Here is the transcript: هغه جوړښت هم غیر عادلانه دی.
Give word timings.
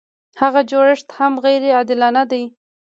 هغه 0.41 0.61
جوړښت 0.71 1.07
هم 1.19 1.33
غیر 1.45 1.61
عادلانه 1.77 2.23
دی. 2.31 2.43